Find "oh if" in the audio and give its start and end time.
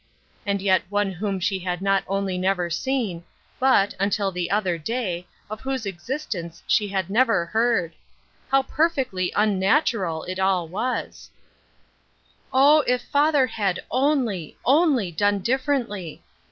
12.51-13.03